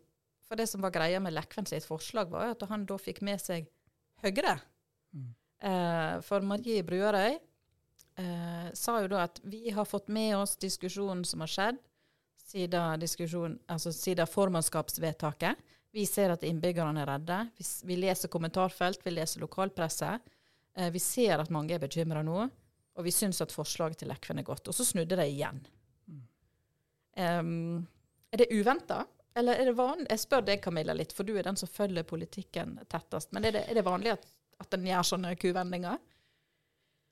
[0.48, 3.42] for det som var greia med Lekven sitt forslag, var at han da fikk med
[3.44, 3.68] seg
[4.22, 4.54] Høyre.
[5.12, 5.28] Mm.
[5.68, 7.36] Eh, for Marie Bruarøy
[8.22, 11.82] eh, sa jo da at vi har fått med oss diskusjonen som har skjedd
[12.52, 15.60] siden, altså siden formannskapsvedtaket.
[15.92, 17.38] Vi ser at innbyggerne er redde.
[17.58, 20.18] Vi, vi leser kommentarfelt, vi leser lokalpresse.
[20.76, 22.44] Eh, vi ser at mange er bekymra nå,
[22.92, 24.68] og vi syns at forslaget til Lekven er godt.
[24.68, 25.60] Og så snudde de igjen.
[26.08, 26.22] Mm.
[27.16, 27.82] Um,
[28.32, 29.02] er det uventa?
[29.36, 30.08] Eller er det vanlig?
[30.10, 33.32] Jeg spør deg, Camilla, litt, for du er den som følger politikken tettest.
[33.32, 34.26] Men er det, er det vanlig at,
[34.60, 36.00] at en gjør sånne kuvendinger?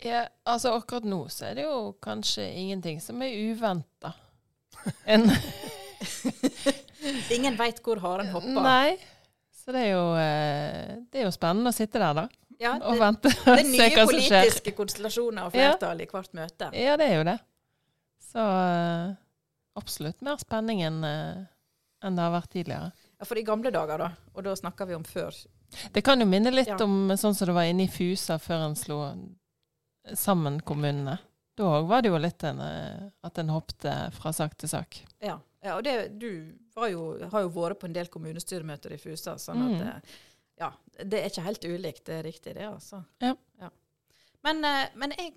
[0.04, 4.14] Ja, altså akkurat nå så er det jo kanskje ingenting som er uventa.
[5.04, 5.26] En
[7.34, 8.60] Ingen veit hvor haren hopper.
[8.64, 8.96] Nei.
[9.60, 12.24] Så det er jo, eh, det er jo spennende å sitte der, da.
[12.60, 14.42] Ja, Og det, vente og er se nye hva som skjer.
[14.42, 16.68] politiske konstellasjoner og flertall i hvert møte.
[16.76, 17.36] Ja, det er jo det.
[18.30, 19.14] Så eh,
[19.80, 21.40] absolutt mer spenning enn eh,
[22.04, 22.90] enn det har vært tidligere.
[23.20, 25.36] Ja, for i gamle dager, da, og da snakker vi om før
[25.92, 26.78] Det kan jo minne litt Ja.
[26.84, 29.00] om sånn som det var inne i Fusa før en slo
[30.14, 31.18] sammen kommunene.
[31.58, 35.00] Da òg var det jo litt en, eh, at en hoppte fra sak til sak.
[35.20, 38.98] Ja, ja og det, du var jo, har jo vært på en del kommunestyremøter i
[39.02, 39.88] Fusa, sånn at Mm.
[39.88, 40.00] eh,
[40.60, 40.72] ja,
[41.04, 42.04] det er ikke helt ulikt.
[42.06, 43.02] Det er riktig, det, altså.
[43.20, 43.34] Ja.
[44.42, 45.34] Men, eh, men jeg,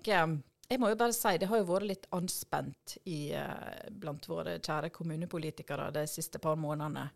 [0.70, 3.32] jeg må jo bare si det har jo vært litt anspent i,
[3.90, 7.10] blant våre kjære kommunepolitikere de siste par månedene.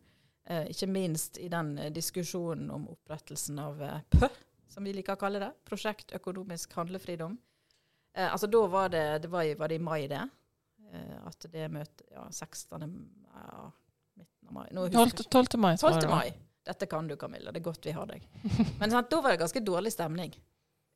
[0.68, 3.80] Ikke minst i den diskusjonen om opprettelsen av
[4.10, 4.28] PØ,
[4.68, 5.50] som vi liker å kalle det.
[5.68, 7.38] Prosjekt økonomisk handlefridom.
[8.14, 10.24] Eh, altså da var det, det var, var det i mai, det?
[10.92, 12.84] Eh, at det møtet Ja, 16.
[13.34, 13.70] Ja,
[14.18, 14.68] midten av mai.
[14.76, 15.24] Nå 12.
[15.30, 15.58] 12.
[15.60, 16.00] mai, 12.
[16.02, 16.28] det mai.
[16.68, 17.52] Dette kan du, Camilla.
[17.52, 18.24] Det er godt vi har deg.
[18.80, 20.34] Men sant, da var det ganske dårlig stemning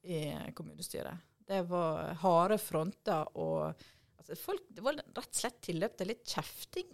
[0.02, 0.22] i
[0.56, 1.28] kommunestyret.
[1.46, 3.70] Det var harde fronter og
[4.18, 6.90] altså, folk, Det var rett og slett tilløp til litt kjefting.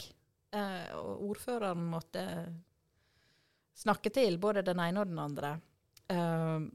[0.55, 2.25] Eh, og ordføreren måtte
[3.79, 5.57] snakke til både den ene og den andre.
[6.09, 6.69] Eh,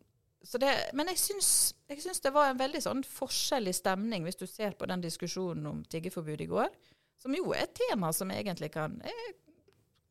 [0.43, 1.49] så det, men jeg syns,
[1.87, 5.69] jeg syns det var en veldig sånn forskjellig stemning, hvis du ser på den diskusjonen
[5.69, 6.73] om tiggeforbud i går,
[7.21, 9.29] som jo er et tema som egentlig kan, eh,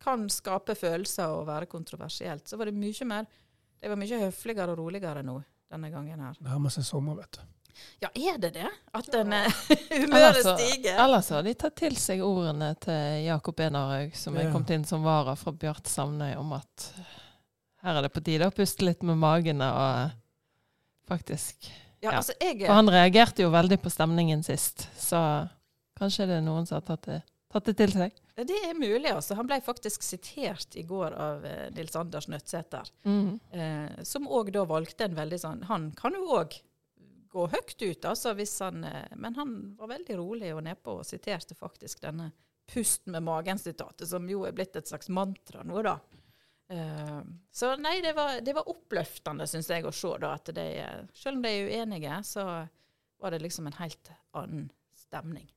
[0.00, 2.48] kan skape følelser og være kontroversielt.
[2.48, 3.26] Så var det mye mer
[3.82, 6.36] Det var mye høfligere og roligere nå denne gangen her.
[6.38, 7.40] Nærmer seg sommer, vet du.
[7.98, 8.68] Ja, er det det?
[8.94, 9.48] At den ja.
[10.04, 11.00] humøret Ellers stiger?
[11.02, 15.02] Ellers har de tatt til seg ordene til Jakob Enarhaug, som er kommet inn som
[15.02, 16.86] vara fra Bjart Samnøy, om at
[17.82, 20.12] her er det på tide å puste litt med magene og
[21.08, 21.68] faktisk
[22.02, 22.16] Ja, Ja.
[22.18, 25.48] altså jeg For han reagerte jo veldig på stemningen sist, så
[25.98, 27.20] kanskje det er noen som har tatt det,
[27.52, 28.12] tatt det til seg.
[28.34, 29.36] Det er mulig, altså.
[29.36, 33.38] Han ble faktisk sitert i går av eh, Nils Anders Nødsæter, Mm.
[33.52, 36.56] Eh, som òg da valgte en veldig sånn Han kan jo òg
[37.32, 41.06] gå høyt ut, altså, hvis han eh, Men han var veldig rolig og nedpå og
[41.06, 42.32] siterte faktisk denne
[42.66, 45.98] 'pust med magen'-sitatet, som jo er blitt et slags mantra nå, da.
[46.70, 47.20] Eh,
[47.50, 50.68] så nei, det var, det var oppløftende, syns jeg, å se da at de,
[51.16, 52.46] selv om de er uenige, så
[53.22, 55.50] var det liksom en helt annen stemning.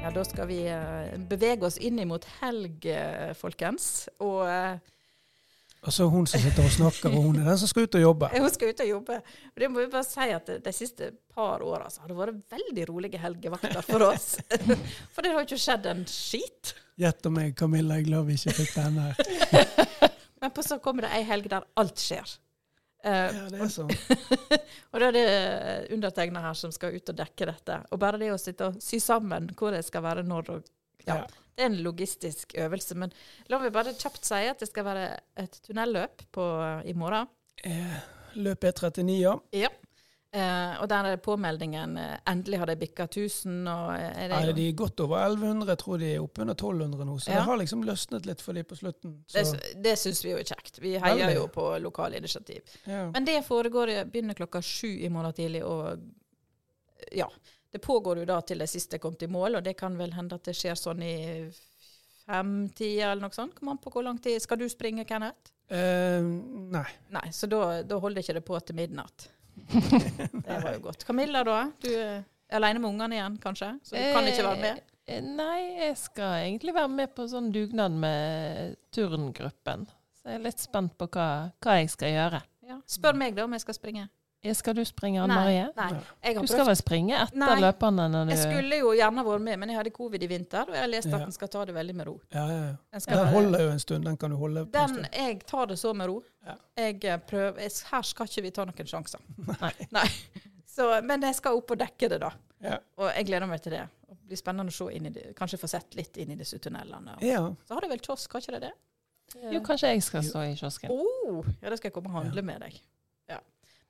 [0.00, 4.08] Ja, da skal vi eh, bevege oss inn imot helg, eh, folkens.
[4.18, 4.42] Og
[5.80, 8.02] Og så hun som sitter og snakker, og hun er den som skal ut og
[8.02, 8.28] jobbe.
[8.44, 9.16] hun skal ut og jobbe.
[9.54, 12.42] Og det må vi bare si at de, siste par åra så har det vært
[12.52, 14.34] veldig rolige helgevakter for oss.
[15.14, 16.74] for det har jo ikke skjedd en skit.
[17.00, 19.16] Gjett om jeg, Camilla, er glad vi ikke fikk den her.
[20.40, 22.36] Men på så kommer det ei helg der alt skjer.
[23.04, 23.92] Eh, Ja, det er sånn.
[24.92, 25.24] og da er det
[25.96, 27.80] undertegna her som skal ut og dekke dette.
[27.88, 30.68] Og bare det å sitte og sy sammen hvor det skal være når og
[31.06, 31.26] ja, Ja.
[31.56, 32.94] Det er en logistisk øvelse.
[32.96, 33.10] Men
[33.48, 36.44] la meg bare kjapt si at det skal være et tunnelløp på,
[36.88, 37.28] i morgen.
[37.64, 37.98] Eh,
[38.40, 39.34] Løp E39, ja.
[39.52, 39.68] Ja.
[40.32, 43.66] Eh, og der er påmeldingen eh, Endelig har de bikka 1000.
[43.68, 46.54] Og eh, er det, Nei, de er godt over 1100, jeg tror de er oppunder
[46.54, 47.18] 1200 nå.
[47.18, 47.40] Så Ja.
[47.40, 49.16] det har liksom løsnet litt for de på slutten.
[49.34, 50.78] det, Så, det syns vi jo er kjekt.
[50.80, 51.34] Vi heier Veldig.
[51.42, 52.62] jo på lokale initiativ.
[52.86, 53.10] ja.
[53.10, 55.98] Men det foregår, begynner klokka sju i morgen tidlig, og
[57.12, 57.26] ja.
[57.70, 60.14] Det pågår jo da til de siste er kommet i mål, og det kan vel
[60.16, 61.14] hende at det skjer sånn i
[62.26, 63.54] fem-tida eller noe sånt.
[63.58, 64.40] Kommer an på hvor lang tid.
[64.42, 65.52] Skal du springe, Kenneth?
[65.70, 66.26] Uh,
[66.74, 66.88] nei.
[67.14, 69.28] Nei, så da, da holder ikke det på til midnatt.
[69.70, 71.04] Det var jo godt.
[71.06, 71.60] Camilla, da?
[71.82, 72.24] Du er
[72.56, 73.74] aleine med ungene igjen, kanskje?
[73.86, 74.80] Så du kan ikke være med?
[75.06, 79.86] Eh, Nei, jeg skal egentlig være med på sånn dugnad med turngruppen.
[80.20, 81.28] Så jeg er litt spent på hva,
[81.62, 82.40] hva jeg skal gjøre.
[82.66, 82.80] Ja.
[82.90, 84.08] Spør meg da om jeg skal springe.
[84.56, 85.66] Skal du springe, Anne Marie?
[85.76, 85.88] Nei.
[86.24, 86.68] Jeg har Du skal prøvd.
[86.70, 87.56] vel springe etter Nei.
[87.60, 90.62] løperne når du Jeg skulle jo gjerne vært med, men jeg hadde covid i vinter,
[90.64, 91.26] og jeg har lest at Ja.
[91.26, 92.14] en skal ta det veldig med ro.
[92.32, 92.74] Ja, ja, ja.
[92.92, 94.04] Den, skal Den holder jo en stund.
[94.04, 95.06] Den kan du holde på en stund.
[95.12, 96.22] jeg tar det så med ro.
[96.46, 96.54] Ja.
[96.78, 99.20] Jeg eh, prøver, jeg, her skal ikke vi ta noen sjanser.
[99.60, 99.72] Nei.
[99.92, 100.06] Nei.
[100.66, 102.30] Så, men jeg skal opp og dekke det, da.
[102.62, 102.78] Ja.
[102.96, 103.82] Og jeg gleder meg til det.
[104.08, 106.56] Det blir spennende å se inn i det, kanskje få sett litt inn i disse
[106.58, 107.18] tunnelene.
[107.20, 107.42] ja.
[107.68, 108.72] Så har du vel kiosk, har ikke det det?
[109.52, 110.90] Jo, kanskje jeg skal stå i kiosken.
[110.90, 112.80] Oh, ja, da skal jeg komme og handle med deg.
[113.28, 113.38] Ja.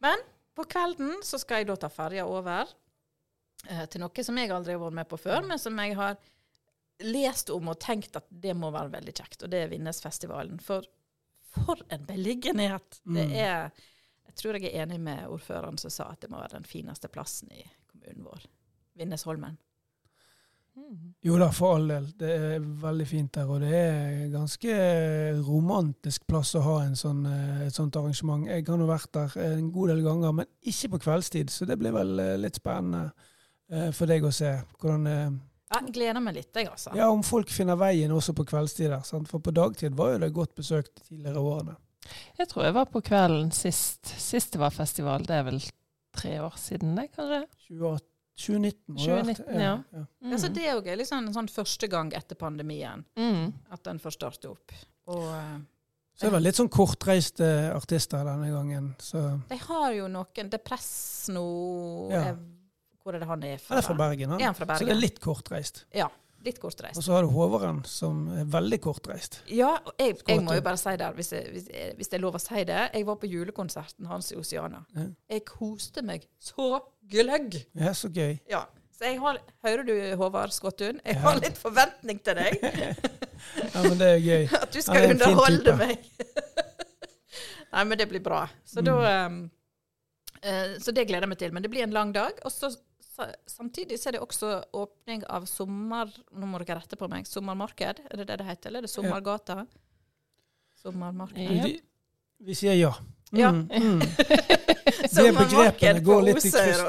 [0.01, 0.19] Men
[0.61, 2.69] på kvelden så skal jeg da ta ferja over
[3.69, 6.17] eh, til noe som jeg aldri har vært med på før, men som jeg har
[7.01, 10.61] lest om og tenkt at det må være veldig kjekt, og det er Vinnesfestivalen.
[10.63, 10.85] For
[11.51, 13.01] for en beliggenhet!
[13.03, 13.33] Det Mm.
[13.35, 13.71] er
[14.31, 17.09] Jeg tror jeg er enig med ordføreren som sa at det må være den fineste
[17.11, 18.45] plassen i kommunen vår.
[18.95, 19.57] Vinnesholmen.
[20.77, 21.11] Mm.
[21.23, 22.07] Jo da, for all del.
[22.19, 23.51] Det er veldig fint der.
[23.51, 24.77] Og det er ganske
[25.47, 28.47] romantisk plass å ha en sånn, eh, et sånt arrangement.
[28.49, 31.53] Jeg har nå vært der en god del ganger, men ikke på kveldstid.
[31.53, 33.11] Så det blir vel eh, litt spennende
[33.71, 35.07] eh, for deg å se hvordan
[35.71, 36.91] Ja, gleder meg litt, jeg, altså.
[36.99, 39.05] Ja, om folk finner veien også på kveldstid der.
[39.07, 39.29] Sant?
[39.31, 41.77] For på dagtid var jo det godt besøkt de tidligere årene.
[42.41, 44.09] Jeg tror jeg var på kvelden sist.
[44.19, 45.61] Sist det var festival, det er vel
[46.17, 47.45] tre år siden det, kanskje?
[47.69, 48.10] 2018
[48.41, 49.41] 2019 må det vært.
[49.45, 49.73] 2019, ja.
[49.93, 50.05] ja.
[50.25, 50.33] Mm.
[50.33, 53.53] Altså, det er jo liksom en sånn første gang etter pandemien Mm.
[53.71, 54.73] at den får starte opp.
[55.11, 55.59] Og eh,
[56.17, 58.95] Så det var litt sånn kortreiste artister denne gangen.
[59.01, 61.45] Så de har jo noen Depress nå
[62.13, 62.23] Ja.
[62.33, 62.39] er-
[63.03, 63.77] Hvor er det han er fra?
[63.77, 64.55] han er fra Bergen, Er han.
[64.55, 65.85] fra fra Så det er litt kortreist.
[65.95, 66.09] Ja.
[66.45, 66.97] Litt kortreist.
[66.97, 69.41] Og så har du Håvaren, som er veldig kortreist.
[69.47, 72.15] Ja, og jeg, jeg må jo bare si det, hvis jeg, hvis, jeg, hvis det
[72.19, 72.91] er lov å si det.
[72.95, 74.85] Jeg var på julekonserten hans i Oceana.
[74.97, 75.05] Ja.
[75.29, 77.57] Jeg koste meg så gløgg.
[77.79, 78.37] Ja, så gøy.
[78.51, 78.65] Ja.
[78.97, 80.99] Så jeg har Hører du, Håvard Skottun?
[81.05, 82.61] Jeg har litt forventning til deg.
[83.73, 84.43] Ja, men det er gøy.
[84.63, 86.03] At du skal er underholde meg.
[87.73, 88.43] Nei, men det blir bra.
[88.69, 88.85] Så Mm.
[88.91, 89.39] da um,
[90.43, 91.53] eh, Så det gleder jeg meg til.
[91.57, 92.37] Men det blir en lang dag.
[92.45, 92.69] Og så
[93.49, 96.13] samtidig så er det også åpning av sommer...
[96.37, 97.25] Nå må dere rette på meg.
[97.29, 98.69] Sommermarked, er det det det heter?
[98.71, 99.65] Eller er det Sommergata?
[100.83, 101.65] Sommermarked.
[101.65, 101.81] Vi,
[102.45, 102.93] vi sier ja.
[103.31, 103.49] Ja.
[103.49, 104.01] Mm, mm.
[105.11, 106.81] Det begrepene går litt i kryss.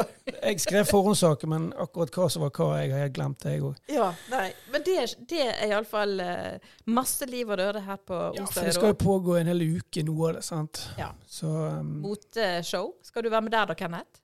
[0.42, 3.66] Jeg skrev forhåndssaker, men akkurat hva som var hva, jeg har helt glemt det, jeg
[3.66, 3.76] òg.
[3.92, 4.48] Ja, nei.
[4.74, 4.96] Men det,
[5.30, 9.00] det er iallfall uh, masse liv og røre her på Ja, for det skal jo
[9.04, 10.82] pågå en hel uke, noe av det, sant.
[11.00, 11.12] Ja.
[11.30, 12.94] Så um, Moteshow.
[13.06, 14.22] Skal du være med der da, Kenneth?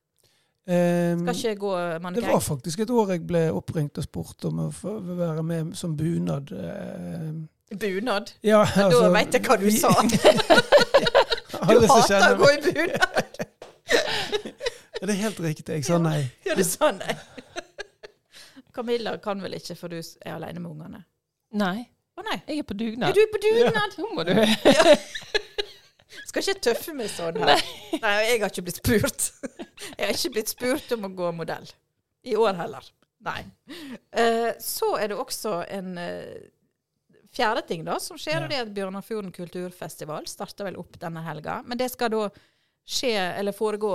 [0.68, 1.76] um, Skal ikke gå
[2.18, 4.72] Det var faktisk et år jeg ble oppringt og spurt om å
[5.22, 6.52] være med som bunad.
[6.54, 7.46] Uh,
[7.78, 8.32] Bunad.
[8.48, 9.92] Ja, altså, Da veit jeg hva du vi- sa.
[11.66, 13.48] Du hater å gå i bunad.
[14.98, 15.74] Det er helt riktig.
[15.78, 16.22] Jeg sa nei.
[16.48, 17.14] Ja, du sa nei.
[18.76, 21.04] Camilla kan vel ikke, for du er alene med ungene.
[21.58, 21.86] Nei,
[22.18, 22.40] Å nei.
[22.50, 23.14] jeg er på Er dugnad.
[23.16, 23.94] du på dugnad?
[24.02, 24.34] Nå må du
[26.28, 27.62] Skal ikke tøffe meg sånn her.
[28.02, 28.14] Nei.
[28.28, 29.28] jeg har ikke blitt spurt.
[29.98, 31.68] Jeg har ikke blitt spurt om å gå modell.
[32.28, 32.86] I år heller.
[33.28, 33.42] Nei.
[34.12, 36.36] Eh, så er det også en eh,
[37.38, 38.48] fjerde ting da, som skjer, Ja.
[38.50, 41.62] det er at Bjørnafjorden kulturfestival starter vel opp denne helga.
[41.66, 42.26] Men det skal da
[42.88, 43.94] skje, eller foregå,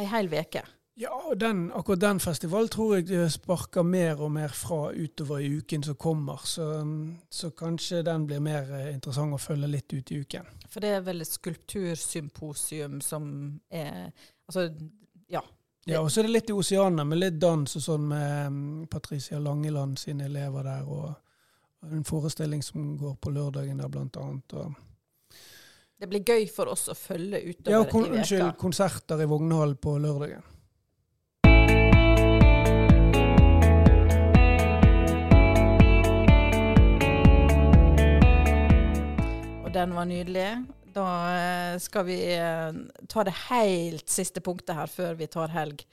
[0.00, 0.66] ei hel uke.
[1.00, 5.86] Ja, den, akkurat den festivalen tror jeg sparker mer og mer fra utover i uken
[5.86, 6.42] som kommer.
[6.44, 6.66] Så,
[7.30, 10.50] så kanskje den blir mer eh, interessant å følge litt ut i uken.
[10.68, 14.10] For det er vel et skulptursymposium som er
[14.50, 14.66] Altså,
[15.30, 15.40] ja.
[15.86, 18.86] Ja, og så er det litt i oseanene, med litt dans og sånn med mm,
[18.90, 21.14] Patricia Langeland sine elever der, og
[21.82, 24.52] en forestilling som går på lørdagen der, blant annet.
[24.52, 24.72] Og,
[26.00, 29.76] Det blir gøy for oss å følge utover ja, kon, i unnskyld, konserter i Vognhallen
[29.80, 30.44] på lørdagen.
[39.64, 40.50] Og den var nydelig.
[40.90, 45.84] Da eh, skal vi eh, ta det helt siste punktet her før vi tar helg.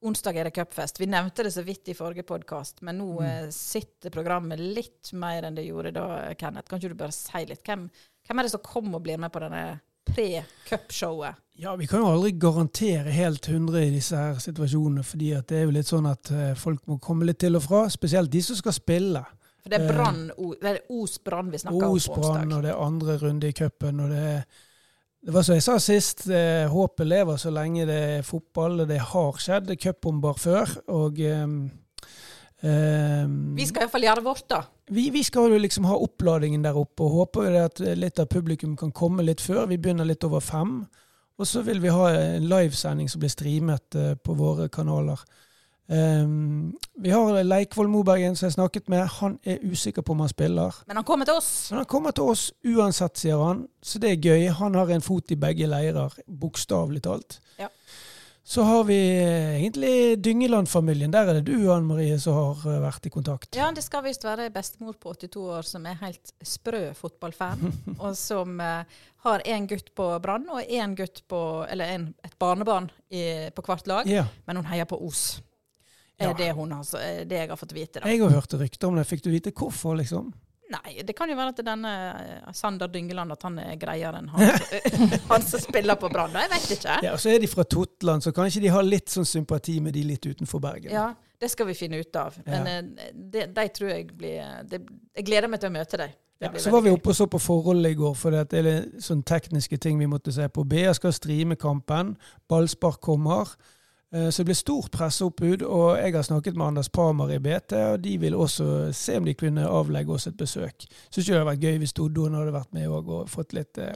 [0.00, 1.00] Onsdag er det cupfest.
[1.00, 3.50] Vi nevnte det så vidt i forrige podkast, men nå mm.
[3.52, 6.06] sitter programmet litt mer enn det gjorde da,
[6.40, 6.70] Kenneth.
[6.70, 7.60] Kan ikke du bare si litt?
[7.66, 7.84] Hvem,
[8.26, 9.64] hvem er det som kommer og blir med på denne
[10.08, 11.42] pre-cupshowet?
[11.60, 15.68] Ja, vi kan jo aldri garantere helt 100 i disse her situasjonene, fordi det er
[15.68, 18.56] jo litt sånn at eh, folk må komme litt til og fra, spesielt de som
[18.56, 19.24] skal spille.
[19.60, 20.22] For det er Eh, brann,
[20.62, 22.56] det er Os Brann vi snakker om Os på Brann, onsdag.
[22.56, 24.00] og det er andre runde i cupen.
[24.00, 24.42] og det er
[25.20, 28.86] det var som jeg sa sist, eh, håpet lever så lenge det er fotball.
[28.88, 30.76] Det har skjedd det er cupbomber før.
[30.88, 31.20] Og
[32.60, 34.58] Eh, Vi skal iallfall gjøre vårt, da.
[34.92, 38.28] vi, vi skal jo liksom ha oppladingen der oppe, og håper det at litt av
[38.28, 39.64] publikum kan komme litt før.
[39.70, 40.82] Vi begynner litt over fem.
[41.40, 45.22] Og så vil vi ha en livesending som blir streamet eh, på våre kanaler.
[45.90, 46.72] Ehm,
[47.02, 49.08] vi har Leikvoll Mobergen som jeg snakket med.
[49.18, 50.76] Han er usikker på om han spiller.
[50.86, 51.70] Men han kommer til oss.
[51.72, 53.64] Men han kommer til oss uansett, sier han.
[53.82, 54.46] Så det er gøy.
[54.60, 57.40] Han har en fot i begge leirer, bokstavelig talt.
[57.58, 57.68] Ja.
[58.50, 61.12] Så har vi eh, egentlig Dyngeland-familien.
[61.12, 63.50] Der er det du, Anne Marie, som har eh, vært i kontakt.
[63.54, 67.62] Ja, det skal visst være bestemor på 82 år som er helt sprø fotballfan,
[68.02, 68.82] og som uh,
[69.26, 73.22] har én gutt på Brann og én gutt på Eller en, et barnebarn i,
[73.54, 74.26] på hvert lag, Ja.
[74.46, 75.42] men hun heier på Os.
[76.20, 76.36] Er Ja.
[76.36, 78.08] det, har, er det jeg har fått vite, da.
[78.08, 79.06] Jeg har hørt rykter om det.
[79.08, 80.30] Fikk du vite hvorfor, liksom?
[80.70, 84.28] Nei, det kan jo være at denne eh, Sander Dyngeland at han er greiere enn
[84.30, 84.52] han,
[85.32, 86.36] han som spiller på Brann.
[86.36, 86.98] Jeg vet ikke.
[87.08, 90.04] Ja, Så er de fra Totland, så kanskje de har litt sånn sympati med de
[90.12, 90.92] litt utenfor Bergen.
[90.94, 91.08] Ja,
[91.40, 92.38] det skal vi finne ut av.
[92.46, 93.08] Men ja.
[93.14, 94.82] de, de tror jeg blir de,
[95.16, 96.14] Jeg gleder meg til å møte dem.
[96.40, 99.02] Ja, så var vi oppe og så på forholdet i går, for det er litt
[99.04, 100.64] sånn tekniske ting vi måtte se på.
[100.64, 102.14] BA skal streame kampen,
[102.48, 103.50] ballspark kommer.
[104.12, 107.72] Eh, Så det blir stort presseoppbud, og jeg har snakket med Anders Pramer i BT,
[107.92, 110.86] og de vil også se om de kunne avlegge oss et besøk.
[111.10, 113.78] Syns ikke det hadde vært gøy hvis Doddoen hadde vært med òg og fått litt
[113.78, 113.94] eh,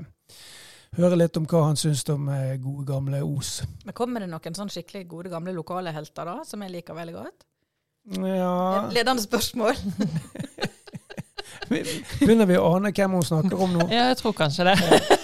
[0.95, 3.65] Høre litt om hva han syns om eh, gode, gamle Os.
[3.85, 7.15] Men kommer det noen sånn skikkelig gode, gamle lokale helter da, som jeg liker veldig
[7.17, 7.47] godt?
[8.23, 9.75] Ja Ledende spørsmål.
[12.21, 13.87] Begynner vi å ane hvem hun snakker om nå?
[13.91, 15.19] Ja, jeg tror kanskje det.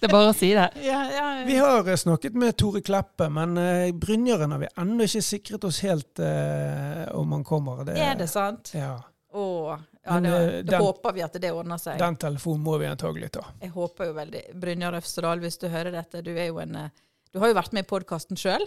[0.00, 0.68] Det er bare å si det.
[0.90, 5.06] ja, ja, Vi har eh, snakket med Tore Kleppe, men uh, Brynjøren har vi ennå
[5.08, 7.84] ikke sikret oss helt uh, om han kommer.
[7.88, 8.72] Det, Er det sant?
[8.76, 8.96] Ja.
[9.32, 11.98] Åh, ja, Men, det, eh, da den- håper vi at det ordner seg.
[11.98, 13.44] Den telefonen må vi antagelig ta.
[13.60, 14.42] Jeg håper jo veldig.
[14.54, 16.90] Brynjar Øfsedal, hvis du hører dette, du er jo en eh,
[17.32, 18.62] Du har jo vært med i podkasten sjøl,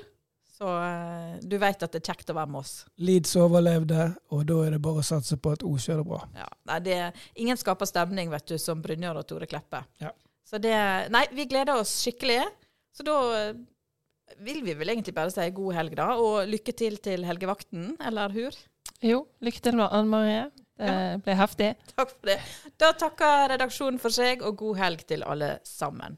[0.54, 2.86] så eh, du vet at det er kjekt å være med oss.
[3.02, 6.20] Leeds overlevde, og da er det bare å satse på at Os gjør det bra.
[6.38, 6.98] Ja, nei, det,
[7.42, 9.82] ingen skaper stemning, vet du, som Brynjar og Tore Kleppe.
[9.98, 10.12] Ja.
[10.52, 10.76] Så det
[11.14, 12.42] Nei, vi gleder oss skikkelig.
[12.92, 13.60] Så da eh,
[14.44, 16.10] vil vi vel egentlig bare si god helg, da.
[16.20, 18.58] Og lykke til til helgevakten, eller hur?
[19.02, 20.50] Jo, lykke til, Anne Marie.
[20.82, 21.70] Det ble heftig.
[21.94, 22.40] Takk for det.
[22.82, 26.18] Da takker redaksjonen for seg, og god helg til alle sammen.